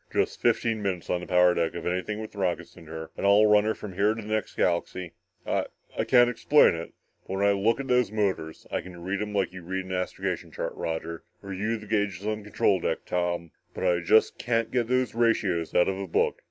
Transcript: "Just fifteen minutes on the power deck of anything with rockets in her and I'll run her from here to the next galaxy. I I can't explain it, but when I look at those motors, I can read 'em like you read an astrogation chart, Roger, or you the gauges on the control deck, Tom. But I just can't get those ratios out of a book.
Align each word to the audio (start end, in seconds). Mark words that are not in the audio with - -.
"Just 0.11 0.41
fifteen 0.41 0.81
minutes 0.81 1.11
on 1.11 1.21
the 1.21 1.27
power 1.27 1.53
deck 1.53 1.75
of 1.75 1.85
anything 1.85 2.19
with 2.19 2.33
rockets 2.33 2.75
in 2.75 2.85
her 2.87 3.11
and 3.15 3.23
I'll 3.23 3.45
run 3.45 3.65
her 3.65 3.75
from 3.75 3.93
here 3.93 4.15
to 4.15 4.21
the 4.23 4.33
next 4.33 4.55
galaxy. 4.55 5.11
I 5.45 5.67
I 5.95 6.05
can't 6.05 6.27
explain 6.27 6.73
it, 6.73 6.95
but 7.27 7.37
when 7.37 7.45
I 7.47 7.51
look 7.51 7.79
at 7.79 7.87
those 7.87 8.11
motors, 8.11 8.65
I 8.71 8.81
can 8.81 9.03
read 9.03 9.21
'em 9.21 9.35
like 9.35 9.53
you 9.53 9.61
read 9.61 9.85
an 9.85 9.91
astrogation 9.91 10.51
chart, 10.51 10.73
Roger, 10.73 11.21
or 11.43 11.53
you 11.53 11.77
the 11.77 11.85
gauges 11.85 12.25
on 12.25 12.39
the 12.39 12.45
control 12.45 12.79
deck, 12.79 13.05
Tom. 13.05 13.51
But 13.75 13.83
I 13.85 13.99
just 13.99 14.39
can't 14.39 14.71
get 14.71 14.87
those 14.87 15.13
ratios 15.13 15.75
out 15.75 15.87
of 15.87 15.99
a 15.99 16.07
book. 16.07 16.39